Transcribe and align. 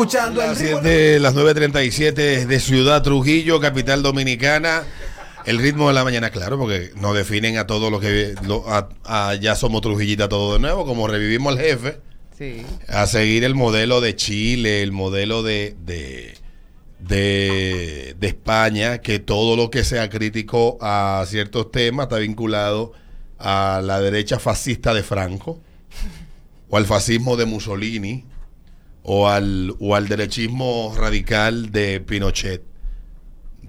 Escuchando 0.00 0.42
el 0.42 0.48
Las 0.48 0.60
ritmo- 0.60 0.80
7, 0.82 1.20
las 1.20 1.34
9.37 1.34 2.44
de 2.44 2.60
Ciudad 2.60 3.00
Trujillo, 3.02 3.60
capital 3.60 4.02
dominicana. 4.02 4.82
El 5.46 5.56
ritmo 5.56 5.88
de 5.88 5.94
la 5.94 6.04
mañana, 6.04 6.28
claro, 6.28 6.58
porque 6.58 6.90
nos 6.96 7.16
definen 7.16 7.56
a 7.56 7.66
todos 7.66 7.90
los 7.90 8.02
que 8.02 8.34
lo- 8.46 8.68
a- 8.70 8.90
a- 9.06 9.36
ya 9.36 9.54
somos 9.56 9.80
Trujillita 9.80 10.28
todo 10.28 10.52
de 10.52 10.58
nuevo, 10.60 10.84
como 10.84 11.08
revivimos 11.08 11.54
al 11.54 11.60
jefe, 11.64 12.00
Sí. 12.36 12.60
a 12.88 13.06
seguir 13.06 13.42
el 13.42 13.54
modelo 13.54 14.02
de 14.02 14.14
Chile, 14.14 14.82
el 14.82 14.92
modelo 14.92 15.42
de, 15.42 15.74
de, 15.86 16.34
de, 16.98 18.16
de 18.20 18.26
España, 18.26 18.98
que 18.98 19.18
todo 19.18 19.56
lo 19.56 19.70
que 19.70 19.82
sea 19.82 20.10
crítico 20.10 20.76
a 20.82 21.24
ciertos 21.26 21.70
temas 21.70 22.08
está 22.08 22.18
vinculado 22.18 22.92
a 23.38 23.80
la 23.82 23.98
derecha 24.02 24.38
fascista 24.38 24.92
de 24.92 25.02
Franco, 25.02 25.58
o 26.68 26.76
al 26.76 26.84
fascismo 26.84 27.36
de 27.38 27.46
Mussolini, 27.46 28.26
o 29.08 29.28
al, 29.28 29.72
o 29.78 29.94
al 29.94 30.08
derechismo 30.08 30.92
radical 30.96 31.70
de 31.70 32.00
Pinochet. 32.00 32.62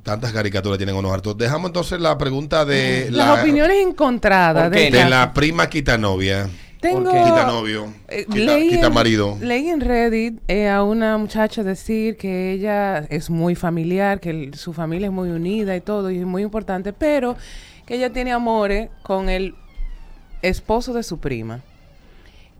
Tantas 0.03 0.31
caricaturas 0.31 0.77
tienen 0.77 0.95
unos 0.95 1.11
hartos. 1.13 1.37
Dejamos 1.37 1.69
entonces 1.69 1.99
la 1.99 2.17
pregunta 2.17 2.65
de 2.65 3.09
Las 3.11 3.27
la, 3.35 3.41
opiniones 3.41 3.77
encontradas 3.85 4.71
de 4.71 4.89
caso. 4.89 5.09
la 5.09 5.33
prima 5.33 5.69
quitanovia. 5.69 6.49
Tengo, 6.79 7.03
¿Por 7.03 7.11
qué? 7.11 7.23
Quitanovio. 7.23 7.93
eh, 8.07 8.25
Quita, 8.25 8.37
leí, 8.53 8.69
quita 8.69 8.87
en, 8.87 8.93
marido. 8.93 9.37
leí 9.41 9.67
en 9.69 9.81
Reddit 9.81 10.39
eh, 10.47 10.69
a 10.69 10.83
una 10.83 11.17
muchacha 11.17 11.63
decir 11.63 12.17
que 12.17 12.53
ella 12.53 12.99
es 13.09 13.29
muy 13.29 13.55
familiar, 13.55 14.19
que 14.19 14.29
el- 14.29 14.53
su 14.55 14.73
familia 14.73 15.07
es 15.07 15.13
muy 15.13 15.29
unida 15.29 15.75
y 15.75 15.81
todo, 15.81 16.09
y 16.11 16.19
es 16.19 16.25
muy 16.25 16.43
importante, 16.43 16.93
pero 16.93 17.35
que 17.85 17.95
ella 17.95 18.11
tiene 18.13 18.31
amores 18.31 18.89
con 19.03 19.27
el 19.27 19.55
esposo 20.41 20.93
de 20.93 21.03
su 21.03 21.19
prima. 21.19 21.61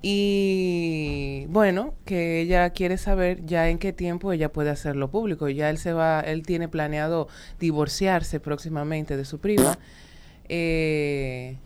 Y 0.10 1.48
bueno, 1.48 1.94
que 2.06 2.40
ella 2.40 2.70
quiere 2.70 2.98
saber 2.98 3.46
ya 3.46 3.68
en 3.68 3.78
qué 3.78 3.92
tiempo 3.92 4.32
ella 4.32 4.54
puede 4.54 4.70
hacerlo 4.70 5.12
público. 5.12 5.50
Ya 5.50 5.70
él 5.70 5.78
se 5.78 5.92
va, 5.92 6.22
él 6.22 6.44
tiene 6.44 6.70
planeado 6.70 7.28
divorciarse 7.60 8.40
próximamente 8.40 9.18
de 9.18 9.26
su 9.26 9.40
prima. 9.40 9.78
Eh, 10.48 11.58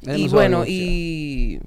y 0.00 0.24
no 0.24 0.30
bueno, 0.30 0.64
y, 0.66 1.60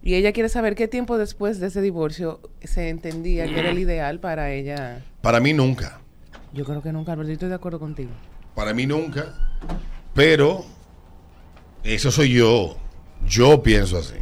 y 0.00 0.14
ella 0.14 0.30
quiere 0.30 0.48
saber 0.48 0.76
qué 0.76 0.86
tiempo 0.86 1.18
después 1.18 1.58
de 1.58 1.66
ese 1.66 1.82
divorcio 1.82 2.40
se 2.62 2.88
entendía 2.88 3.44
que 3.46 3.58
era 3.58 3.70
el 3.70 3.80
ideal 3.80 4.20
para 4.20 4.52
ella. 4.52 5.02
Para 5.22 5.40
mí 5.40 5.52
nunca. 5.52 5.98
Yo 6.52 6.64
creo 6.64 6.82
que 6.82 6.92
nunca, 6.92 7.14
Alberto, 7.14 7.30
yo 7.30 7.32
estoy 7.32 7.48
de 7.48 7.56
acuerdo 7.56 7.80
contigo. 7.80 8.12
Para 8.54 8.72
mí 8.74 8.86
nunca. 8.86 9.34
Pero 10.14 10.64
eso 11.82 12.12
soy 12.12 12.32
yo. 12.32 12.76
Yo 13.26 13.60
pienso 13.60 13.98
así. 13.98 14.14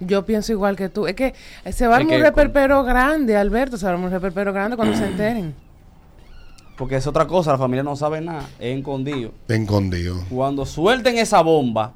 Yo 0.00 0.24
pienso 0.24 0.52
igual 0.52 0.76
que 0.76 0.88
tú. 0.88 1.06
Es 1.06 1.14
que 1.14 1.34
se 1.72 1.86
va 1.86 1.94
a 1.94 1.98
armar 1.98 2.16
un 2.16 2.22
reperpero 2.22 2.84
grande, 2.84 3.36
Alberto, 3.36 3.76
se 3.76 3.84
va 3.84 3.90
a 3.90 3.94
armar 3.94 4.08
un 4.08 4.12
reperpero 4.12 4.52
grande 4.52 4.76
cuando 4.76 4.96
se 4.96 5.06
enteren. 5.06 5.54
Porque 6.76 6.94
es 6.96 7.06
otra 7.08 7.26
cosa, 7.26 7.52
la 7.52 7.58
familia 7.58 7.82
no 7.82 7.96
sabe 7.96 8.20
nada, 8.20 8.48
es 8.60 8.78
escondido. 8.78 9.32
Escondido. 9.48 10.22
Cuando 10.30 10.64
suelten 10.64 11.18
esa 11.18 11.42
bomba, 11.42 11.94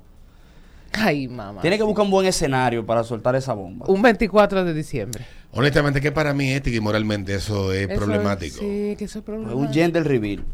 Ay, 0.93 1.29
mamá. 1.29 1.61
tiene 1.63 1.77
que 1.79 1.85
buscar 1.85 2.05
un 2.05 2.11
buen 2.11 2.27
escenario 2.27 2.85
para 2.85 3.05
soltar 3.05 3.37
esa 3.37 3.55
bomba. 3.55 3.87
Un 3.89 4.03
24 4.03 4.65
de 4.65 4.75
diciembre. 4.75 5.25
Honestamente, 5.53 6.01
que 6.01 6.11
para 6.11 6.35
mí 6.35 6.51
ética 6.53 6.77
y 6.77 6.81
moralmente 6.81 7.35
eso 7.35 7.73
es 7.73 7.89
Eso 7.89 7.97
problemático. 8.01 8.59
Sí, 8.59 8.97
que 8.99 9.05
eso 9.05 9.21
es 9.21 9.25
problemático. 9.25 9.61
Un 9.61 9.73
gender 9.73 10.03
reveal. 10.05 10.45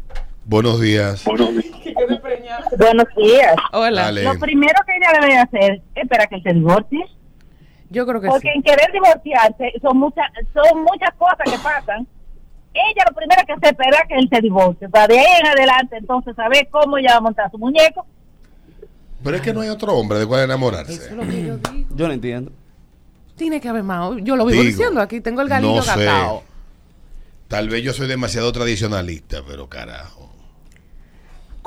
Buenos 0.45 0.79
días. 0.79 1.23
Buenos 1.25 3.07
días. 3.17 3.55
Hola. 3.71 4.01
Dale. 4.03 4.23
Lo 4.23 4.37
primero 4.39 4.75
que 4.85 4.95
ella 4.95 5.19
debe 5.21 5.37
hacer 5.37 5.73
es 5.95 6.03
esperar 6.03 6.29
que 6.29 6.41
se 6.41 6.53
divorcie. 6.53 6.99
Yo 7.89 8.05
creo 8.05 8.21
que 8.21 8.27
Porque 8.27 8.49
sí. 8.51 8.53
en 8.55 8.61
querer 8.63 8.91
divorciarse 8.91 9.73
son 9.81 9.97
muchas 9.97 10.25
son 10.53 10.83
muchas 10.83 11.09
cosas 11.17 11.39
que 11.45 11.57
pasan. 11.57 12.07
Ella 12.73 13.03
lo 13.09 13.15
primero 13.15 13.41
que 13.47 13.53
hace 13.53 13.65
es 13.65 13.71
esperar 13.71 14.07
que 14.07 14.15
él 14.15 14.29
se 14.31 14.41
divorcie. 14.41 14.89
Para 14.89 15.07
de 15.07 15.19
ahí 15.19 15.25
en 15.41 15.47
adelante, 15.47 15.97
entonces, 15.97 16.35
saber 16.35 16.67
cómo 16.69 16.97
ella 16.99 17.13
va 17.13 17.17
a 17.17 17.21
montar 17.21 17.49
su 17.49 17.57
muñeco. 17.57 18.05
Pero 19.23 19.35
es 19.35 19.41
que 19.41 19.53
no 19.53 19.61
hay 19.61 19.69
otro 19.69 19.93
hombre 19.95 20.19
de 20.19 20.27
cual 20.27 20.41
Eso 20.41 20.45
enamorarse. 20.45 20.93
es 20.93 21.11
lo 21.11 21.23
que 21.23 21.45
yo 21.45 21.57
digo. 21.57 21.87
Yo 21.95 22.07
no 22.07 22.13
entiendo. 22.13 22.51
Tiene 23.35 23.59
que 23.59 23.69
haber 23.69 23.83
más. 23.83 24.11
Yo 24.21 24.35
lo 24.35 24.45
vivo 24.45 24.61
Digo, 24.61 24.63
diciendo. 24.63 25.01
Aquí 25.01 25.19
tengo 25.19 25.41
el 25.41 25.49
galillo 25.49 25.75
no 25.77 25.81
sé. 25.81 26.07
Tal 27.47 27.69
vez 27.69 27.83
yo 27.83 27.93
soy 27.93 28.07
demasiado 28.07 28.51
tradicionalista, 28.51 29.41
pero 29.47 29.67
carajo. 29.67 30.31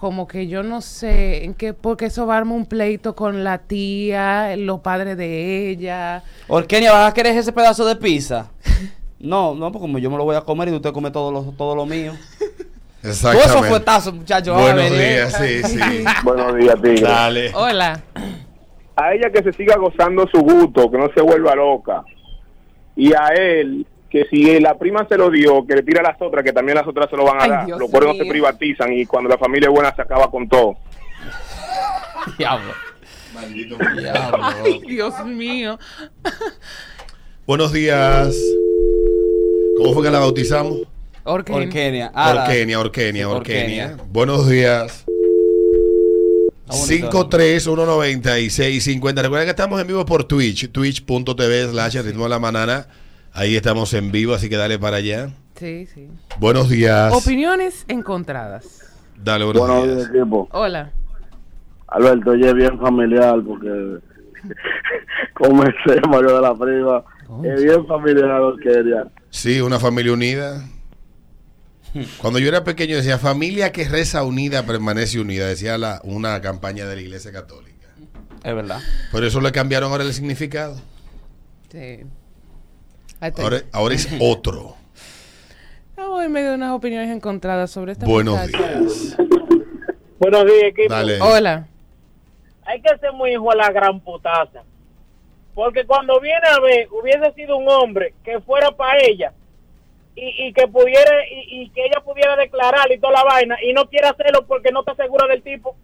Como 0.03 0.27
que 0.27 0.49
yo 0.49 0.65
no 0.65 0.81
sé 0.81 1.45
en 1.45 1.55
qué, 1.55 1.75
porque 1.75 2.07
eso 2.07 2.27
va 2.27 2.35
a 2.35 2.39
armar 2.39 2.57
un 2.57 2.67
pleito 2.67 3.15
con 3.15 3.45
la 3.45 3.59
tía, 3.59 4.57
los 4.57 4.81
padres 4.81 5.17
de 5.17 5.71
ella. 5.71 6.25
Orkenia, 6.49 6.91
¿vas 6.91 7.13
a 7.13 7.15
querer 7.15 7.37
ese 7.37 7.53
pedazo 7.53 7.87
de 7.87 7.95
pizza? 7.95 8.51
No, 9.21 9.55
no, 9.55 9.71
porque 9.71 9.83
como 9.83 9.99
yo 10.01 10.11
me 10.11 10.17
lo 10.17 10.25
voy 10.25 10.35
a 10.35 10.41
comer 10.41 10.71
y 10.71 10.73
usted 10.73 10.91
come 10.91 11.13
todo 11.13 11.31
lo, 11.31 11.43
todo 11.53 11.77
lo 11.77 11.87
mío. 11.87 12.15
Exactamente. 13.05 13.69
fuetazos, 13.69 14.13
muchachos. 14.13 14.57
van 14.57 14.71
a 14.71 14.73
Buenos 14.73 14.99
días, 14.99 15.37
sí, 15.41 15.63
sí. 15.63 15.79
Buenos 16.25 16.57
días, 16.57 16.75
Tigre. 16.83 17.03
Dale. 17.03 17.53
Hola. 17.55 18.03
A 18.97 19.15
ella 19.15 19.31
que 19.31 19.45
se 19.45 19.53
siga 19.53 19.77
gozando 19.77 20.27
su 20.27 20.41
gusto, 20.41 20.91
que 20.91 20.99
no 20.99 21.09
se 21.15 21.23
vuelva 21.23 21.55
loca. 21.55 22.03
Y 22.97 23.13
a 23.13 23.29
él, 23.29 23.87
que 24.13 24.27
si 24.31 24.61
la 24.61 24.79
prima 24.79 25.07
se 25.09 25.17
lo 25.17 25.31
dio, 25.31 25.67
que 25.67 25.75
le 25.75 25.83
tira 25.83 26.01
a 26.01 26.13
las 26.13 26.21
otras, 26.21 26.45
que 26.45 26.53
también 26.53 26.77
las 26.77 26.87
otras 26.87 27.09
se 27.11 27.17
lo 27.17 27.25
van 27.25 27.41
a 27.41 27.45
Ay, 27.45 27.51
dar. 27.51 27.67
Dios 27.67 27.79
Los 27.81 27.91
cueros 27.91 28.09
no 28.11 28.15
se 28.17 28.23
mío. 28.25 28.31
privatizan 28.33 28.93
y 28.93 29.07
cuando 29.07 29.31
la 29.31 29.39
familia 29.39 29.69
es 29.69 29.75
buena 29.75 29.95
se 29.97 30.03
acaba 30.03 30.31
con 30.31 30.47
todo. 30.49 30.75
Diablo. 32.39 32.73
Maldito. 33.35 33.77
Ay, 34.65 34.81
Dios 34.87 35.25
mío. 35.25 35.79
Buenos 37.47 37.73
días. 37.73 38.37
¿Cómo 39.79 39.95
fue 39.95 40.03
que 40.05 40.11
la 40.11 40.19
bautizamos? 40.21 40.83
Orque. 41.25 41.53
Orkenia. 41.53 42.11
Ah, 42.15 42.35
la- 42.35 42.43
Orkenia, 42.45 42.79
Orkenia, 42.81 43.29
Orkenia. 43.29 43.87
Orkenia. 43.87 44.05
Buenos 44.11 44.49
días. 44.49 45.05
Está 46.69 46.77
bonito, 46.77 47.29
5319650. 47.31 49.23
Recuerden 49.23 49.47
que 49.47 49.51
estamos 49.51 49.81
en 49.81 49.87
vivo 49.87 50.05
por 50.07 50.25
Twitch, 50.25 50.71
twitch.tv 50.71 51.71
slash 51.71 51.97
ritmo 52.03 52.25
de 52.25 52.31
la 52.31 52.39
manana. 52.39 52.87
Ahí 53.35 53.57
estamos 53.57 53.93
en 53.95 54.13
vivo, 54.13 54.35
así 54.35 54.49
que 54.49 54.57
dale 54.57 54.79
para 54.79 54.99
allá. 54.99 55.31
Sí, 55.55 55.87
sí. 55.87 56.09
Buenos 56.39 56.69
días. 56.69 57.13
Opiniones 57.15 57.85
encontradas. 57.89 58.93
Dale, 59.17 59.45
buenos 59.45 59.61
Buenos 59.67 59.85
días. 59.85 59.97
días, 59.97 60.09
equipo. 60.11 60.49
Hola. 60.53 60.93
Alberto, 61.89 62.31
oye, 62.31 62.53
bien 62.55 62.79
familiar 62.79 63.37
porque 63.47 63.69
comencé 65.35 66.01
Mario 66.09 66.37
de 66.37 66.41
la 66.43 66.55
Prima. 66.55 67.05
Es 67.45 67.63
bien 67.63 67.87
familiar, 67.87 68.41
quería. 68.63 69.05
Sí, 69.31 69.61
una 69.61 69.79
familia 69.79 70.13
unida. 70.13 70.63
Cuando 72.19 72.39
yo 72.39 72.49
era 72.49 72.65
pequeño 72.65 72.97
decía, 72.97 73.19
familia 73.19 73.71
que 73.73 73.87
reza 73.89 74.25
unida 74.25 74.65
permanece 74.65 75.21
unida, 75.21 75.47
decía 75.47 75.77
la, 75.79 76.01
una 76.05 76.41
campaña 76.41 76.87
de 76.87 76.97
la 76.97 77.03
Iglesia 77.03 77.33
Católica. 77.33 77.89
Es 78.43 78.55
verdad. 78.55 78.81
Por 79.11 79.25
eso 79.25 79.41
le 79.41 79.53
cambiaron 79.53 79.91
ahora 79.93 80.05
el 80.05 80.13
significado. 80.13 80.81
Sí. 81.71 82.01
Ahora, 83.23 83.59
ahora 83.71 83.95
es 83.95 84.09
otro. 84.21 84.75
Estamos 85.91 86.25
en 86.25 86.33
medio 86.33 86.51
de 86.51 86.55
unas 86.57 86.73
opiniones 86.73 87.09
encontradas 87.11 87.71
sobre 87.71 87.93
esta 87.93 88.05
Buenos 88.05 88.37
muchacha. 88.37 88.81
días. 88.81 89.17
Buenos 90.19 90.45
días, 90.45 90.63
equipo. 90.65 90.93
Dale. 90.93 91.21
Hola. 91.21 91.69
Hay 92.65 92.81
que 92.83 92.99
ser 92.99 93.13
muy 93.13 93.31
hijo 93.33 93.49
a 93.53 93.55
la 93.55 93.71
gran 93.71 94.01
putaza. 94.01 94.63
Porque 95.55 95.85
cuando 95.85 96.19
viene 96.21 96.49
a 96.49 96.59
ver, 96.61 96.89
hubiese 96.91 97.33
sido 97.35 97.59
un 97.59 97.69
hombre 97.69 98.15
que 98.25 98.41
fuera 98.41 98.73
para 98.73 98.99
ella 99.05 99.33
y, 100.17 100.49
y 100.49 100.53
que 100.53 100.67
pudiera 100.67 101.13
y, 101.31 101.63
y 101.63 101.69
que 101.71 101.85
ella 101.85 102.01
pudiera 102.05 102.35
declarar 102.37 102.91
y 102.91 102.99
toda 102.99 103.13
la 103.13 103.25
vaina 103.25 103.57
y 103.63 103.73
no 103.73 103.89
quiere 103.89 104.09
hacerlo 104.09 104.45
porque 104.49 104.73
no 104.73 104.81
está 104.81 104.97
segura 104.97 105.29
del 105.29 105.43
tipo. 105.43 105.77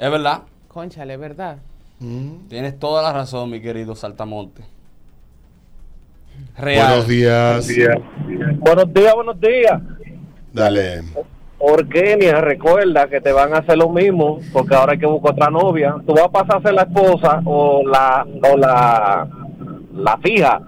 Es 0.00 0.10
verdad. 0.10 0.42
Conchale, 0.66 1.16
¿verdad? 1.16 1.58
Mm. 2.00 2.48
Tienes 2.48 2.76
toda 2.78 3.02
la 3.02 3.12
razón, 3.12 3.50
mi 3.50 3.60
querido 3.60 3.94
Saltamonte. 3.94 4.62
Real. 6.56 6.86
Buenos 6.88 7.08
días. 7.08 7.68
Buenos 8.58 8.94
días, 8.94 9.14
buenos 9.14 9.40
días. 9.40 9.80
Dale. 10.52 11.02
Orkenia, 11.58 12.40
recuerda 12.40 13.06
que 13.08 13.20
te 13.20 13.32
van 13.32 13.54
a 13.54 13.58
hacer 13.58 13.78
lo 13.78 13.88
mismo 13.88 14.40
porque 14.52 14.74
ahora 14.74 14.92
hay 14.92 14.98
que 14.98 15.06
buscar 15.06 15.32
otra 15.32 15.50
novia. 15.50 15.94
Tú 16.06 16.12
vas 16.14 16.24
a 16.24 16.28
pasar 16.28 16.56
a 16.56 16.62
ser 16.62 16.74
la 16.74 16.82
esposa 16.82 17.40
o 17.44 17.82
la 17.86 18.26
o 18.50 18.56
la 18.56 19.28
la 19.94 20.18
fija. 20.18 20.60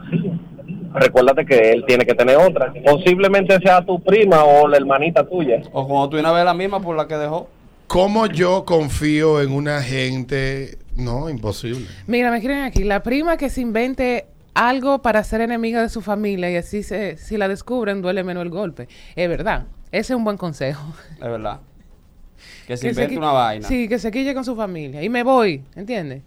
Recuérdate 0.95 1.45
que 1.45 1.73
él 1.73 1.85
tiene 1.87 2.07
que 2.07 2.15
tener 2.15 2.37
otra. 2.37 2.73
Posiblemente 2.85 3.59
sea 3.59 3.85
tu 3.85 4.01
prima 4.01 4.45
o 4.45 4.69
la 4.69 4.77
hermanita 4.77 5.27
tuya. 5.27 5.63
O 5.73 5.87
cuando 5.89 6.11
tú 6.11 6.19
una 6.19 6.31
vez 6.31 6.45
la 6.45 6.55
misma 6.55 6.81
por 6.81 6.97
la 6.97 7.09
que 7.09 7.17
dejó. 7.17 7.49
¿Cómo 7.89 8.27
yo 8.27 8.65
confío 8.65 9.43
en 9.43 9.53
una 9.53 9.83
gente? 9.83 10.79
No, 10.97 11.29
imposible. 11.29 11.87
Mira, 12.07 12.31
me 12.31 12.37
escriben 12.37 12.63
aquí. 12.63 12.85
La 12.85 13.03
prima 13.03 13.37
que 13.37 13.51
se 13.51 13.61
invente 13.61 14.27
algo 14.55 15.03
para 15.03 15.23
ser 15.25 15.41
enemiga 15.41 15.83
de 15.83 15.89
su 15.89 16.01
familia 16.01 16.51
y 16.51 16.57
así 16.57 16.83
se, 16.83 17.17
si 17.17 17.37
la 17.37 17.49
descubren 17.49 18.03
duele 18.03 18.25
menos 18.25 18.43
el 18.43 18.51
golpe. 18.51 18.89
Es 19.17 19.29
verdad. 19.29 19.67
Ese 19.91 20.13
es 20.13 20.17
un 20.17 20.25
buen 20.25 20.37
consejo. 20.37 20.95
Es 21.15 21.21
verdad. 21.21 21.61
Que 22.67 22.77
se 22.77 22.87
Que 22.87 22.89
invente 22.91 23.19
una 23.19 23.33
vaina. 23.33 23.69
Sí, 23.69 23.89
que 23.89 23.99
se 23.99 24.11
quille 24.11 24.35
con 24.35 24.45
su 24.45 24.57
familia. 24.57 25.03
Y 25.03 25.09
me 25.09 25.23
voy, 25.23 25.63
¿entiendes? 25.77 26.23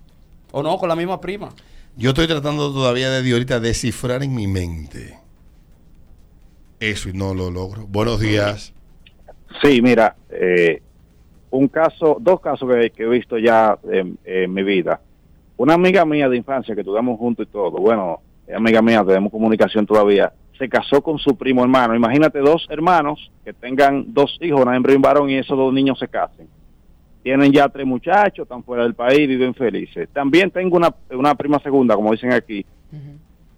O 0.51 0.61
no, 0.63 0.77
con 0.77 0.87
la 0.87 0.95
misma 0.95 1.19
prima. 1.19 1.49
Yo 1.95 2.09
estoy 2.09 2.27
tratando 2.27 2.71
todavía 2.71 3.09
de 3.09 3.31
ahorita 3.31 3.59
descifrar 3.59 4.23
en 4.23 4.33
mi 4.35 4.47
mente 4.47 5.17
eso 6.79 7.09
y 7.09 7.13
no 7.13 7.33
lo 7.33 7.49
logro. 7.49 7.87
Buenos 7.87 8.19
días. 8.19 8.73
Sí, 9.61 9.81
mira, 9.81 10.15
eh, 10.29 10.81
un 11.49 11.67
caso, 11.67 12.17
dos 12.19 12.39
casos 12.39 12.69
que, 12.71 12.91
que 12.91 13.03
he 13.03 13.07
visto 13.07 13.37
ya 13.37 13.77
en, 13.91 14.17
en 14.23 14.53
mi 14.53 14.63
vida. 14.63 15.01
Una 15.57 15.73
amiga 15.73 16.05
mía 16.05 16.29
de 16.29 16.37
infancia 16.37 16.75
que 16.75 16.81
estudiamos 16.81 17.17
juntos 17.17 17.47
y 17.47 17.51
todo, 17.51 17.71
bueno, 17.71 18.19
es 18.45 18.55
amiga 18.55 18.81
mía, 18.81 19.03
tenemos 19.05 19.31
comunicación 19.31 19.85
todavía, 19.85 20.31
se 20.57 20.69
casó 20.69 21.01
con 21.01 21.17
su 21.17 21.35
primo 21.35 21.63
hermano. 21.63 21.95
Imagínate 21.95 22.39
dos 22.39 22.65
hermanos 22.69 23.31
que 23.43 23.53
tengan 23.53 24.05
dos 24.13 24.37
hijos, 24.41 24.61
una 24.61 24.75
hembra 24.75 24.93
y 24.93 24.95
un 24.95 25.01
varón, 25.01 25.29
y 25.29 25.35
esos 25.37 25.57
dos 25.57 25.73
niños 25.73 25.97
se 25.99 26.07
casen. 26.07 26.47
Tienen 27.23 27.51
ya 27.51 27.67
tres 27.69 27.85
muchachos, 27.85 28.43
están 28.43 28.63
fuera 28.63 28.83
del 28.83 28.93
país, 28.93 29.27
viven 29.27 29.53
felices. 29.53 30.07
También 30.13 30.49
tengo 30.51 30.77
una, 30.77 30.93
una 31.11 31.35
prima 31.35 31.59
segunda, 31.59 31.95
como 31.95 32.11
dicen 32.11 32.31
aquí, 32.33 32.65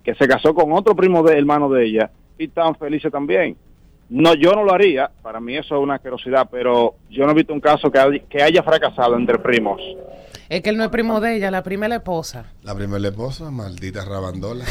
que 0.03 0.15
se 0.15 0.27
casó 0.27 0.53
con 0.55 0.71
otro 0.71 0.95
primo 0.95 1.21
de 1.21 1.37
hermano 1.37 1.69
de 1.69 1.85
ella 1.85 2.11
y 2.37 2.45
están 2.45 2.75
felices 2.75 3.11
también. 3.11 3.55
No, 4.09 4.33
yo 4.33 4.53
no 4.53 4.63
lo 4.63 4.73
haría, 4.73 5.11
para 5.21 5.39
mí 5.39 5.55
eso 5.55 5.75
es 5.77 5.83
una 5.83 5.95
asquerosidad, 5.95 6.47
pero 6.49 6.95
yo 7.11 7.25
no 7.25 7.31
he 7.31 7.35
visto 7.35 7.53
un 7.53 7.59
caso 7.59 7.91
que, 7.91 7.99
hay- 7.99 8.19
que 8.21 8.41
haya 8.41 8.63
fracasado 8.63 9.15
entre 9.17 9.37
primos. 9.37 9.79
Es 10.49 10.61
que 10.63 10.71
él 10.71 10.77
no 10.77 10.83
es 10.83 10.89
primo 10.89 11.19
de 11.19 11.35
ella, 11.35 11.51
la 11.51 11.61
prima 11.61 11.85
es 11.85 11.89
la 11.91 11.95
esposa. 11.97 12.45
La 12.63 12.73
primera 12.73 13.07
esposa, 13.07 13.51
maldita 13.51 14.03
rabandola. 14.03 14.65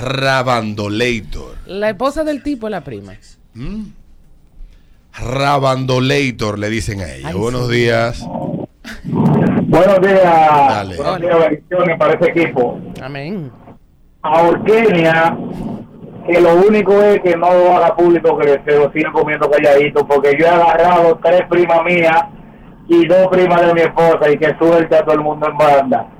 Rabandolator. 0.00 1.56
La 1.66 1.90
esposa 1.90 2.24
del 2.24 2.42
tipo 2.42 2.66
es 2.66 2.70
la 2.70 2.80
prima. 2.82 3.12
¿Mm? 3.52 3.82
Rabandolator 5.12 6.58
le 6.58 6.70
dicen 6.70 7.00
a 7.02 7.12
ella. 7.12 7.28
Ay, 7.28 7.34
Buenos 7.34 7.66
sí. 7.68 7.74
días. 7.74 8.26
Buenos 9.04 10.00
días. 10.00 10.22
Dale. 10.24 10.96
Buenos 10.96 11.20
días, 11.20 11.38
bendiciones 11.40 11.98
para 11.98 12.14
ese 12.14 12.30
equipo. 12.30 12.80
Amén. 13.02 13.52
A 14.22 14.42
Orquenia, 14.44 15.36
que 16.26 16.40
lo 16.40 16.54
único 16.54 17.02
es 17.02 17.20
que 17.20 17.36
no 17.36 17.52
lo 17.52 17.76
haga 17.76 17.94
público 17.94 18.38
que 18.38 18.60
se 18.64 18.78
lo 18.78 18.90
sigan 18.92 19.12
comiendo 19.12 19.50
calladito, 19.50 20.06
porque 20.06 20.34
yo 20.38 20.46
he 20.46 20.48
agarrado 20.48 21.20
tres 21.22 21.42
primas 21.50 21.84
mías 21.84 22.24
y 22.88 23.06
dos 23.06 23.28
primas 23.28 23.66
de 23.66 23.74
mi 23.74 23.80
esposa 23.82 24.30
y 24.30 24.38
que 24.38 24.54
suelta 24.58 24.98
a 24.98 25.04
todo 25.04 25.14
el 25.14 25.20
mundo 25.20 25.48
en 25.48 25.56
banda. 25.56 26.10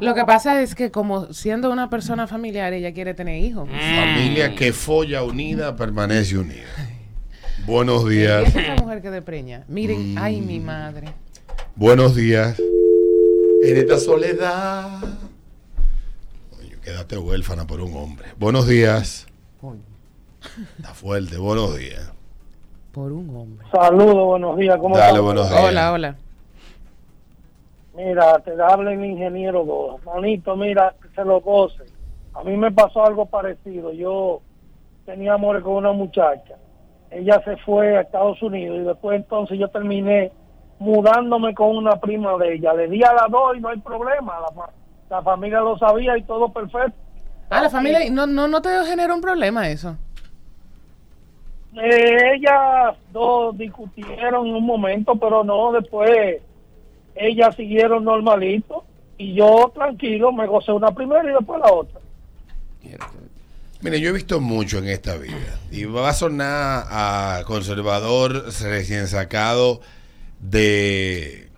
Lo 0.00 0.14
que 0.14 0.24
pasa 0.24 0.62
es 0.62 0.74
que 0.76 0.90
como 0.92 1.32
siendo 1.32 1.70
una 1.72 1.90
persona 1.90 2.26
familiar, 2.26 2.72
ella 2.72 2.92
quiere 2.94 3.14
tener 3.14 3.42
hijos. 3.42 3.68
Familia 3.68 4.54
que 4.54 4.72
folla 4.72 5.22
unida 5.24 5.74
permanece 5.74 6.38
unida. 6.38 6.66
Buenos 7.66 8.08
días. 8.08 8.46
esa 8.48 8.60
es 8.60 8.68
la 8.68 8.76
mujer 8.76 9.02
que 9.02 9.10
depreña. 9.10 9.64
Miren, 9.66 10.14
Mm. 10.14 10.18
ay, 10.18 10.40
mi 10.40 10.60
madre. 10.60 11.08
Buenos 11.74 12.14
días. 12.14 12.60
En 13.64 13.76
esta 13.76 13.98
soledad. 13.98 15.00
Coño, 16.56 16.76
quédate 16.82 17.18
huérfana 17.18 17.66
por 17.66 17.80
un 17.80 17.96
hombre. 17.96 18.28
Buenos 18.38 18.68
días. 18.68 19.26
Está 20.78 20.94
fuerte. 20.94 21.38
Buenos 21.38 21.76
días. 21.76 22.12
Por 22.96 23.12
un 23.12 23.28
hombre. 23.36 23.66
Saludos, 23.70 24.24
buenos 24.24 24.56
días. 24.56 24.78
¿Cómo 24.78 24.96
Dale, 24.96 25.08
estás? 25.10 25.22
buenos 25.22 25.50
días. 25.50 25.62
Hola, 25.64 25.92
hola. 25.92 26.14
Mira, 27.94 28.38
te 28.38 28.52
habla 28.62 28.92
el 28.94 29.04
ingeniero 29.04 29.66
Goa. 29.66 29.96
Manito, 30.06 30.56
mira, 30.56 30.94
que 31.02 31.08
se 31.14 31.22
lo 31.22 31.42
goce. 31.42 31.84
A 32.32 32.42
mí 32.42 32.56
me 32.56 32.72
pasó 32.72 33.04
algo 33.04 33.26
parecido. 33.26 33.92
Yo 33.92 34.40
tenía 35.04 35.34
amores 35.34 35.62
con 35.62 35.74
una 35.74 35.92
muchacha. 35.92 36.54
Ella 37.10 37.38
se 37.44 37.58
fue 37.58 37.98
a 37.98 38.00
Estados 38.00 38.42
Unidos 38.42 38.78
y 38.78 38.84
después 38.84 39.16
entonces 39.18 39.58
yo 39.58 39.68
terminé 39.68 40.32
mudándome 40.78 41.54
con 41.54 41.76
una 41.76 41.96
prima 42.00 42.34
de 42.38 42.54
ella. 42.54 42.72
Le 42.72 42.88
di 42.88 43.02
a 43.04 43.12
las 43.12 43.30
dos 43.30 43.58
y 43.58 43.60
no 43.60 43.68
hay 43.68 43.78
problema. 43.80 44.40
La, 44.40 44.48
fa- 44.54 44.72
la 45.10 45.20
familia 45.20 45.60
lo 45.60 45.76
sabía 45.76 46.16
y 46.16 46.22
todo 46.22 46.48
perfecto. 46.50 46.96
Ah, 47.50 47.60
la 47.60 47.68
familia, 47.68 47.98
no, 48.10 48.26
no, 48.26 48.48
no 48.48 48.62
te 48.62 48.70
genera 48.86 49.14
un 49.14 49.20
problema 49.20 49.68
eso. 49.68 49.96
Eh, 51.76 52.34
ellas 52.36 52.94
dos 53.12 53.56
discutieron 53.58 54.48
un 54.48 54.64
momento, 54.64 55.14
pero 55.16 55.44
no, 55.44 55.72
después 55.72 56.36
ellas 57.14 57.54
siguieron 57.54 58.04
normalito 58.04 58.84
y 59.18 59.34
yo 59.34 59.70
tranquilo 59.74 60.32
me 60.32 60.46
gocé 60.46 60.72
una 60.72 60.90
primera 60.94 61.22
y 61.30 61.34
después 61.34 61.60
la 61.60 61.72
otra. 61.72 62.00
Mire, 63.82 64.00
yo 64.00 64.08
he 64.08 64.12
visto 64.12 64.40
mucho 64.40 64.78
en 64.78 64.88
esta 64.88 65.16
vida. 65.16 65.60
Y 65.70 65.84
va 65.84 66.08
a 66.08 66.14
sonar 66.14 66.84
a 66.88 67.42
conservador 67.46 68.46
recién 68.62 69.06
sacado 69.06 69.80
de, 70.40 71.48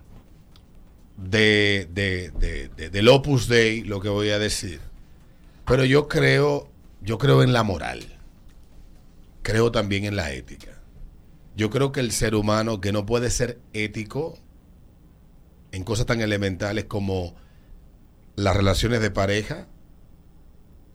de, 1.17 1.87
de- 1.91 2.31
de- 2.75 2.89
del 2.89 3.07
Opus 3.07 3.47
Dei, 3.47 3.83
lo 3.83 3.99
que 4.01 4.09
voy 4.09 4.29
a 4.29 4.39
decir. 4.39 4.79
Pero 5.65 5.85
yo 5.85 6.07
creo, 6.07 6.67
yo 7.01 7.17
creo 7.17 7.41
en 7.43 7.53
la 7.53 7.63
moral. 7.63 8.03
Creo 9.49 9.71
también 9.71 10.05
en 10.05 10.15
la 10.15 10.31
ética. 10.31 10.79
Yo 11.55 11.71
creo 11.71 11.91
que 11.91 12.01
el 12.01 12.11
ser 12.11 12.35
humano 12.35 12.79
que 12.79 12.91
no 12.91 13.07
puede 13.07 13.31
ser 13.31 13.59
ético 13.73 14.37
en 15.71 15.83
cosas 15.83 16.05
tan 16.05 16.21
elementales 16.21 16.85
como 16.85 17.33
las 18.35 18.55
relaciones 18.55 19.01
de 19.01 19.09
pareja, 19.09 19.67